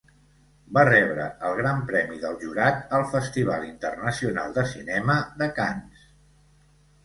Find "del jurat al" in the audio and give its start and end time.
2.23-3.07